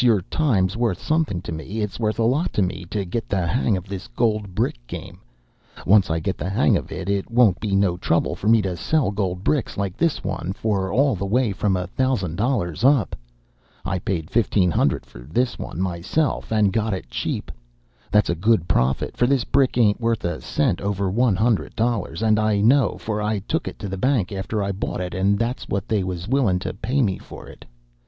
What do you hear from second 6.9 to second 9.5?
it, it won't be no trouble for me to sell gold